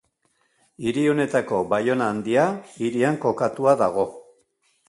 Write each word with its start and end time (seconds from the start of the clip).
Hiri 0.85 1.03
honetako 1.11 1.59
Baiona 1.75 2.09
Handia 2.13 2.47
hirian 2.87 3.23
kokatua 3.27 3.77
dago. 3.87 4.09